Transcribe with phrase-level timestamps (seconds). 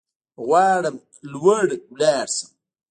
[0.45, 0.95] غواړم
[1.31, 1.65] لوړ
[1.99, 2.51] لاړ شم